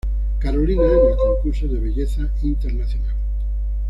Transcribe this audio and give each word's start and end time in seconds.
Carolina 0.39 0.81
en 0.81 1.09
el 1.11 1.15
concurso 1.15 1.67
de 1.67 1.79
belleza 1.79 2.21
internacional 2.41 3.13